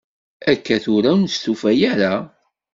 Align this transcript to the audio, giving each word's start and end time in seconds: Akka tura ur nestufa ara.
Akka 0.51 0.77
tura 0.83 1.09
ur 1.13 1.19
nestufa 1.19 1.69
ara. 1.91 2.13